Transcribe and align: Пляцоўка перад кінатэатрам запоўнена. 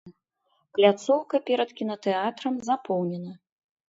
Пляцоўка 0.77 1.39
перад 1.49 1.73
кінатэатрам 1.81 2.57
запоўнена. 2.69 3.31